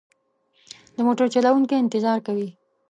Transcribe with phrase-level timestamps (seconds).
[0.95, 2.49] د موټر چلوونکی انتظار کوي.